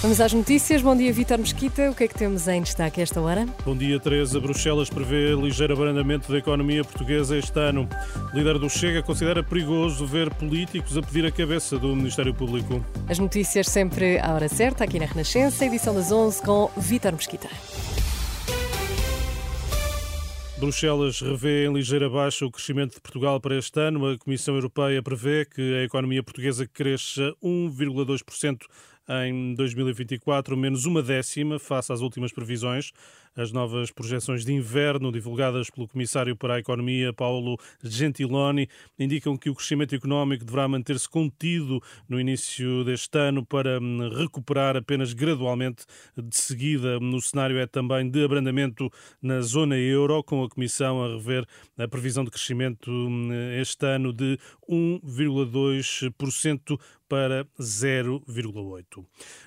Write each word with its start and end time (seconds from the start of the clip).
Vamos 0.00 0.20
às 0.20 0.32
notícias. 0.32 0.80
Bom 0.80 0.96
dia, 0.96 1.12
Vítor 1.12 1.38
Mesquita. 1.38 1.90
O 1.90 1.94
que 1.94 2.04
é 2.04 2.08
que 2.08 2.14
temos 2.14 2.46
em 2.46 2.62
destaque 2.62 3.00
a 3.00 3.02
esta 3.02 3.20
hora? 3.20 3.44
Bom 3.64 3.76
dia, 3.76 3.98
Teresa. 3.98 4.38
Bruxelas 4.38 4.88
prevê 4.88 5.34
ligeiro 5.34 5.72
abrandamento 5.72 6.30
da 6.30 6.38
economia 6.38 6.84
portuguesa 6.84 7.36
este 7.36 7.58
ano. 7.58 7.88
O 8.32 8.36
líder 8.36 8.60
do 8.60 8.70
Chega 8.70 9.02
considera 9.02 9.42
perigoso 9.42 10.06
ver 10.06 10.32
políticos 10.34 10.96
a 10.96 11.02
pedir 11.02 11.26
a 11.26 11.32
cabeça 11.32 11.76
do 11.80 11.96
Ministério 11.96 12.32
Público. 12.32 12.80
As 13.08 13.18
notícias 13.18 13.66
sempre 13.66 14.20
à 14.20 14.34
hora 14.34 14.48
certa, 14.48 14.84
aqui 14.84 15.00
na 15.00 15.06
Renascença, 15.06 15.66
edição 15.66 15.92
das 15.92 16.12
11 16.12 16.42
com 16.42 16.70
Vítor 16.76 17.14
Mesquita. 17.14 17.48
Bruxelas 20.58 21.20
revê 21.20 21.66
em 21.66 21.72
ligeira 21.72 22.08
baixa 22.08 22.46
o 22.46 22.50
crescimento 22.52 22.94
de 22.94 23.00
Portugal 23.00 23.40
para 23.40 23.56
este 23.56 23.80
ano. 23.80 24.12
A 24.12 24.18
Comissão 24.18 24.54
Europeia 24.54 25.02
prevê 25.02 25.44
que 25.44 25.74
a 25.80 25.82
economia 25.82 26.22
portuguesa 26.22 26.68
cresça 26.68 27.34
1,2% 27.42 28.58
em 29.08 29.54
2024, 29.54 30.56
menos 30.56 30.84
uma 30.84 31.02
décima 31.02 31.58
face 31.58 31.92
às 31.92 32.00
últimas 32.00 32.32
previsões. 32.32 32.92
As 33.38 33.52
novas 33.52 33.90
projeções 33.92 34.44
de 34.44 34.52
inverno, 34.52 35.12
divulgadas 35.12 35.70
pelo 35.70 35.86
Comissário 35.86 36.34
para 36.34 36.54
a 36.54 36.58
Economia, 36.58 37.12
Paulo 37.12 37.56
Gentiloni, 37.82 38.68
indicam 38.98 39.36
que 39.36 39.48
o 39.48 39.54
crescimento 39.54 39.94
económico 39.94 40.44
deverá 40.44 40.66
manter-se 40.66 41.08
contido 41.08 41.80
no 42.08 42.20
início 42.20 42.82
deste 42.82 43.16
ano 43.16 43.46
para 43.46 43.78
hum, 43.80 44.08
recuperar 44.08 44.76
apenas 44.76 45.12
gradualmente. 45.12 45.86
De 46.16 46.36
seguida, 46.36 46.98
no 46.98 47.20
cenário 47.20 47.58
é 47.58 47.66
também 47.66 48.10
de 48.10 48.24
abrandamento 48.24 48.90
na 49.22 49.40
zona 49.40 49.76
euro, 49.76 50.24
com 50.24 50.42
a 50.42 50.48
Comissão 50.48 51.04
a 51.04 51.08
rever 51.08 51.46
a 51.78 51.86
previsão 51.86 52.24
de 52.24 52.32
crescimento 52.32 52.90
hum, 52.90 53.28
este 53.60 53.86
ano 53.86 54.12
de 54.12 54.36
1,2% 54.68 56.76
para 57.08 57.46
0,8%. 57.60 58.97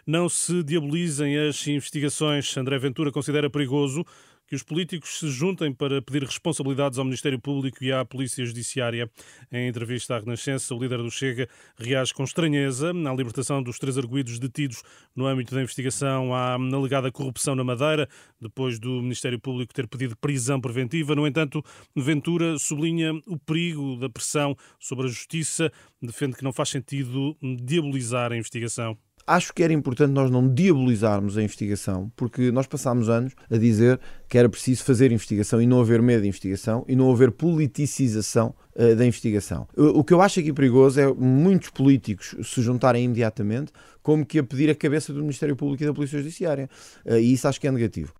Não 0.06 0.28
se 0.30 0.64
diabolizem 0.64 1.38
as 1.38 1.68
investigações. 1.68 2.56
André 2.58 2.78
Ventura 2.78 3.12
considera 3.12 3.50
perigoso 3.50 4.06
que 4.52 4.56
os 4.56 4.64
políticos 4.64 5.18
se 5.18 5.30
juntem 5.30 5.74
para 5.74 6.02
pedir 6.02 6.26
responsabilidades 6.26 7.00
ao 7.00 7.06
Ministério 7.06 7.40
Público 7.40 7.82
e 7.82 7.90
à 7.94 8.04
Polícia 8.04 8.46
Judiciária. 8.46 9.10
Em 9.50 9.70
entrevista 9.70 10.14
à 10.14 10.20
Renascença, 10.20 10.76
o 10.76 10.78
líder 10.78 10.98
do 10.98 11.10
Chega 11.10 11.48
reage 11.78 12.14
com 12.14 12.26
estranheza 12.26 12.90
à 12.90 13.16
libertação 13.16 13.64
dos 13.64 13.80
três 13.80 13.98
arguídos 13.98 14.40
detidos 14.40 14.84
no 15.16 15.26
âmbito 15.26 15.56
da 15.56 15.62
investigação 15.62 16.36
à 16.36 16.56
alegada 16.56 17.10
corrupção 17.14 17.56
na 17.56 17.64
Madeira, 17.64 18.10
depois 18.42 18.78
do 18.78 19.02
Ministério 19.02 19.40
Público 19.40 19.74
ter 19.74 19.88
pedido 19.88 20.18
prisão 20.18 20.60
preventiva. 20.60 21.16
No 21.16 21.26
entanto, 21.26 21.64
Ventura 21.96 22.60
sublinha 22.60 23.14
o 23.28 23.40
perigo 23.40 23.96
da 23.96 24.10
pressão 24.10 24.54
sobre 24.78 25.06
a 25.06 25.10
justiça, 25.10 25.72
defende 26.02 26.36
que 26.36 26.44
não 26.44 26.52
faz 26.52 26.68
sentido 26.68 27.38
diabolizar 27.42 28.34
a 28.34 28.36
investigação 28.36 28.98
acho 29.26 29.54
que 29.54 29.64
era 29.64 29.74
importante 29.74 30.12
nós 30.12 30.30
não 30.30 30.48
diabolizarmos 30.48 31.38
a 31.38 31.44
investigação, 31.44 32.12
porque 32.16 32.52
nós 32.52 32.68
passámos 32.68 33.10
anos 33.10 33.34
a 33.50 33.58
dizer 33.58 34.00
que 34.28 34.38
era 34.38 34.50
preciso 34.50 34.84
fazer 34.84 35.12
investigação 35.12 35.62
e 35.62 35.66
não 35.66 35.80
haver 35.80 36.02
medo 36.02 36.22
de 36.22 36.28
investigação 36.28 36.86
e 36.88 36.96
não 36.96 37.12
haver 37.12 37.32
politicização 37.32 38.54
uh, 38.76 38.96
da 38.96 39.06
investigação. 39.06 39.68
O, 39.76 40.04
que 40.04 40.14
eu 40.14 40.22
acho 40.22 40.40
aqui 40.40 40.54
perigoso 40.54 41.00
é 41.00 41.14
muitos 41.14 41.70
políticos 41.70 42.36
se 42.44 42.62
juntarem 42.62 43.04
imediatamente 43.04 43.72
como 44.02 44.26
que 44.26 44.40
a 44.40 44.44
pedir 44.44 44.70
a 44.70 44.76
cabeça 44.76 45.14
do 45.14 45.22
Ministério 45.22 45.56
Público 45.56 45.84
e 45.84 45.88
da 45.88 45.94
Polícia 45.94 46.18
Judiciária. 46.18 46.70
Uh, 47.06 47.16
e 47.16 47.34
isso 47.34 47.48
acho 47.48 47.60
que 47.60 47.68
é 47.68 47.72
negativo. 47.72 48.14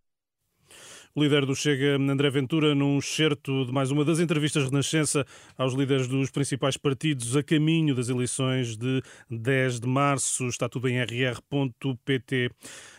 O 1.14 1.22
líder 1.22 1.46
do 1.46 1.54
Chega, 1.54 1.98
André 1.98 2.30
Ventura, 2.30 2.74
num 2.74 2.98
excerto 2.98 3.66
de 3.66 3.72
mais 3.74 3.92
uma 3.92 4.06
das 4.06 4.22
entrevistas 4.22 4.64
Renascença 4.64 5.26
aos 5.58 5.74
líderes 5.74 6.08
dos 6.08 6.32
principais 6.32 6.78
partidos 6.78 7.36
a 7.36 7.44
caminho 7.44 7.94
das 7.94 8.08
eleições 8.08 8.78
de 8.78 9.02
10 9.30 9.82
de 9.82 9.88
março. 9.90 10.48
Está 10.48 10.70
tudo 10.70 10.88
em 10.88 10.98
rr.pt. 11.04 12.50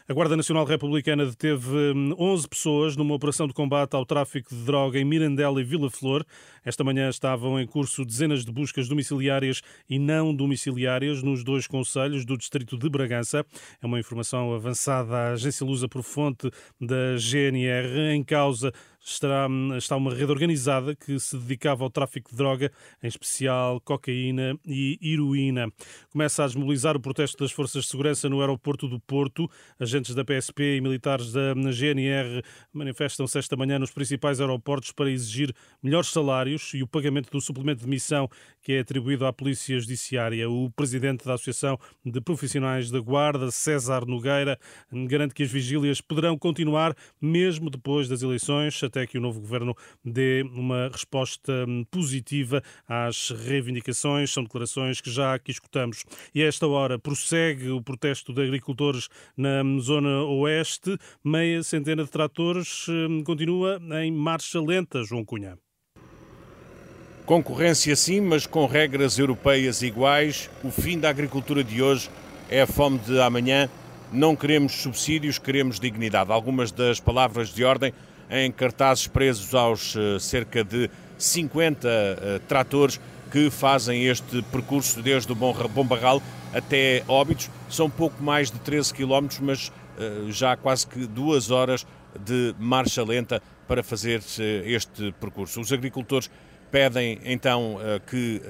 A 0.09 0.12
Guarda 0.12 0.37
Nacional 0.37 0.67
Republicana 0.67 1.25
deteve 1.25 1.95
11 2.19 2.45
hum, 2.45 2.49
pessoas 2.51 2.97
numa 2.97 3.15
operação 3.15 3.47
de 3.47 3.55
combate 3.55 3.95
ao 3.95 4.05
tráfico 4.05 4.55
de 4.55 4.62
droga 4.62 4.99
em 4.99 5.06
Mirandela 5.06 5.59
e 5.59 5.65
Vila 5.65 5.89
Flor. 5.89 6.27
Esta 6.62 6.84
manhã 6.84 7.09
estavam 7.09 7.59
em 7.59 7.67
curso 7.67 8.05
dezenas 8.05 8.45
de 8.45 8.53
buscas 8.53 8.89
domiciliárias 8.89 9.62
e 9.89 9.99
não 9.99 10.34
domiciliárias 10.34 11.22
nos 11.22 11.43
dois 11.43 11.67
conselhos 11.67 12.27
do 12.27 12.37
distrito 12.37 12.77
de 12.77 12.91
Bragança. 12.91 13.47
É 13.81 13.87
uma 13.87 13.99
informação 13.99 14.53
avançada 14.53 15.17
à 15.17 15.33
agência 15.33 15.65
Lusa 15.65 15.89
por 15.89 16.03
fonte 16.03 16.51
da 16.78 17.17
GNR. 17.17 18.02
Em 18.11 18.25
causa 18.25 18.73
está, 19.05 19.49
está 19.77 19.97
uma 19.97 20.15
rede 20.15 20.31
organizada 20.31 20.95
que 20.95 21.19
se 21.19 21.37
dedicava 21.37 21.83
ao 21.85 21.91
tráfico 21.91 22.31
de 22.31 22.37
droga, 22.37 22.71
em 23.03 23.09
especial 23.09 23.81
cocaína 23.81 24.57
e 24.65 24.99
heroína. 25.03 25.71
Começa 26.11 26.45
a 26.45 26.47
desmobilizar 26.47 26.97
o 26.97 27.01
protesto 27.01 27.43
das 27.43 27.53
forças 27.53 27.85
de 27.85 27.91
segurança 27.91 28.29
no 28.29 28.41
aeroporto 28.41 28.89
do 28.89 29.01
Porto. 29.01 29.51
Agentes 29.79 30.15
da 30.15 30.25
PSP 30.25 30.77
e 30.77 30.81
militares 30.81 31.33
da 31.33 31.55
GNR 31.55 32.43
manifestam-se 32.73 33.39
esta 33.39 33.57
manhã 33.57 33.79
nos 33.79 33.91
principais 33.91 34.41
aeroportos 34.41 34.93
para 34.93 35.11
exigir 35.11 35.55
melhores 35.83 36.09
salários 36.09 36.73
e 36.75 36.83
o 36.83 36.87
pagamento 36.87 37.31
do 37.31 37.41
suplemento 37.41 37.83
de 37.83 37.89
missão 37.89 38.29
que 38.63 38.73
é 38.73 38.81
atribuído 38.81 39.27
à 39.27 39.33
Polícia 39.33 39.79
Judiciária. 39.79 40.49
O 40.49 40.71
presidente 40.71 41.25
da 41.25 41.34
Associação 41.34 41.79
de 42.05 42.21
Profissionais 42.21 42.91
da 42.91 43.01
Guarda, 43.01 43.51
César 43.51 44.07
Nogueira, 44.07 44.59
garante 44.93 45.34
que 45.34 45.43
as 45.43 45.51
vigílias 45.51 46.01
poderão 46.01 46.39
continuar 46.39 46.95
mesmo 47.21 47.69
depois 47.69 48.09
das 48.09 48.23
eleições 48.23 48.79
até 48.92 49.06
que 49.06 49.16
o 49.16 49.20
novo 49.20 49.41
governo 49.41 49.75
dê 50.04 50.42
uma 50.42 50.88
resposta 50.92 51.66
positiva 51.91 52.62
às 52.86 53.30
reivindicações. 53.30 54.30
São 54.30 54.44
declarações 54.44 55.00
que 55.00 55.10
já 55.10 55.34
aqui 55.34 55.50
escutamos. 55.50 56.04
E 56.34 56.42
a 56.42 56.47
esta 56.47 56.66
hora 56.66 56.98
prossegue 56.98 57.70
o 57.70 57.80
protesto 57.80 58.34
de 58.34 58.42
agricultores 58.42 59.08
na 59.34 59.62
zona 59.80 60.25
oeste. 60.25 60.98
Meia 61.25 61.62
centena 61.62 62.04
de 62.04 62.10
tratores 62.10 62.86
hum, 62.88 63.25
continua 63.25 63.80
em 64.03 64.12
marcha 64.12 64.60
lenta, 64.60 65.03
João 65.03 65.24
Cunha. 65.24 65.56
Concorrência 67.24 67.97
sim, 67.97 68.20
mas 68.20 68.47
com 68.47 68.66
regras 68.66 69.19
europeias 69.19 69.80
iguais. 69.80 70.50
O 70.62 70.70
fim 70.70 70.98
da 70.98 71.09
agricultura 71.09 71.64
de 71.64 71.80
hoje 71.80 72.10
é 72.50 72.60
a 72.60 72.66
fome 72.66 72.98
de 72.98 73.19
amanhã. 73.20 73.70
Não 74.12 74.36
queremos 74.36 74.72
subsídios, 74.72 75.38
queremos 75.38 75.80
dignidade. 75.80 76.30
Algumas 76.30 76.70
das 76.70 77.00
palavras 77.00 77.54
de 77.54 77.64
ordem 77.64 77.94
em 78.32 78.50
cartazes 78.50 79.06
presos 79.06 79.54
aos 79.54 79.94
eh, 79.94 80.19
cerca 80.19 80.65
de 80.65 80.91
50 81.19 81.87
eh, 81.87 82.41
tratores 82.48 82.98
que 83.31 83.50
fazem 83.50 84.06
este 84.06 84.41
percurso 84.50 85.03
desde 85.03 85.31
o 85.31 85.34
Bom 85.34 85.84
Barral 85.84 86.22
até 86.53 87.04
Óbidos. 87.06 87.50
São 87.69 87.88
pouco 87.91 88.22
mais 88.22 88.50
de 88.50 88.59
13 88.60 88.94
quilómetros, 88.94 89.38
mas 89.41 89.71
eh, 89.98 90.31
já 90.31 90.56
quase 90.56 90.87
que 90.87 91.06
duas 91.06 91.50
horas 91.50 91.87
de 92.19 92.54
marcha 92.59 93.04
lenta 93.04 93.42
para 93.69 93.82
fazer 93.82 94.22
este 94.66 95.12
percurso. 95.12 95.60
Os 95.60 95.72
agricultores 95.72 96.31
pedem 96.71 97.19
então 97.25 97.78
que 98.06 98.42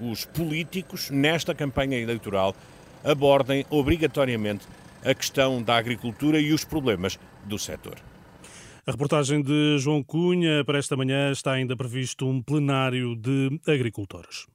os 0.00 0.24
políticos, 0.24 1.10
nesta 1.10 1.54
campanha 1.54 1.98
eleitoral, 1.98 2.56
abordem 3.04 3.66
obrigatoriamente 3.68 4.66
a 5.04 5.12
questão 5.12 5.62
da 5.62 5.76
agricultura 5.76 6.40
e 6.40 6.50
os 6.54 6.64
problemas 6.64 7.18
do 7.44 7.58
setor. 7.58 7.96
A 8.86 8.90
reportagem 8.90 9.40
de 9.40 9.78
João 9.78 10.02
Cunha 10.02 10.62
para 10.62 10.78
esta 10.78 10.94
manhã 10.94 11.32
está 11.32 11.52
ainda 11.52 11.74
previsto 11.74 12.26
um 12.28 12.42
plenário 12.42 13.16
de 13.16 13.58
agricultores. 13.66 14.46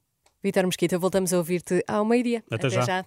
Vitor 0.43 0.65
Mesquita, 0.67 0.99
voltamos 0.99 1.33
a 1.33 1.37
ouvir-te 1.37 1.83
ao 1.87 2.05
meio-dia. 2.05 2.43
Até, 2.49 2.67
Até 2.67 2.69
já. 2.69 2.81
já. 2.83 3.05